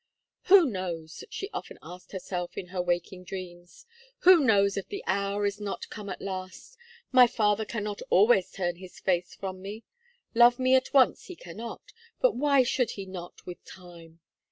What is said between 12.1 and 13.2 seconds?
but why should he